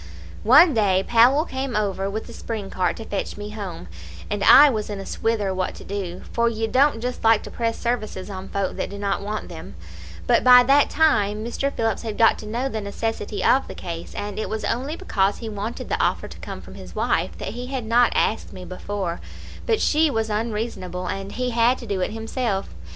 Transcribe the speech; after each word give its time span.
"One 0.41 0.73
day 0.73 1.03
Powell 1.07 1.45
came 1.45 1.75
over 1.75 2.09
with 2.09 2.25
the 2.25 2.33
spring 2.33 2.71
cart 2.71 2.97
to 2.97 3.05
fetch 3.05 3.37
me 3.37 3.51
home, 3.51 3.87
and 4.31 4.43
I 4.43 4.67
was 4.67 4.89
in 4.89 4.99
a 4.99 5.05
swither 5.05 5.53
what 5.53 5.75
to 5.75 5.83
do, 5.83 6.23
for 6.33 6.49
ye 6.49 6.65
don't 6.65 6.99
just 7.01 7.23
like 7.23 7.43
to 7.43 7.51
press 7.51 7.77
services 7.77 8.27
on 8.27 8.49
folk 8.49 8.77
that 8.77 8.89
do 8.89 8.97
not 8.97 9.21
want 9.21 9.47
them; 9.47 9.75
but 10.25 10.43
by 10.43 10.63
that 10.63 10.89
time 10.89 11.45
Mr. 11.45 11.71
Phillips 11.71 12.01
had 12.01 12.17
got 12.17 12.39
to 12.39 12.47
know 12.47 12.67
the 12.67 12.81
necessity 12.81 13.43
of 13.43 13.67
the 13.67 13.75
case, 13.75 14.15
and 14.15 14.39
it 14.39 14.49
was 14.49 14.65
only 14.65 14.95
because 14.95 15.37
he 15.37 15.47
wanted 15.49 15.87
the 15.87 16.01
offer 16.01 16.27
to 16.27 16.39
come 16.39 16.61
from 16.61 16.73
his 16.73 16.95
wife 16.95 17.37
that 17.37 17.49
he 17.49 17.67
had 17.67 17.85
not 17.85 18.11
asked 18.15 18.51
me 18.51 18.65
before; 18.65 19.21
but 19.67 19.79
she 19.79 20.09
was 20.09 20.31
unreasonable, 20.31 21.05
and 21.05 21.33
he 21.33 21.51
had 21.51 21.77
to 21.77 21.85
do 21.85 22.01
it 22.01 22.09
himself. 22.11 22.69